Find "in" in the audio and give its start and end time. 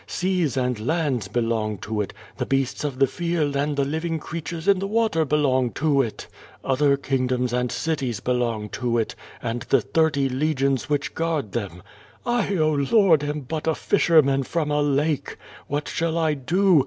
4.67-4.79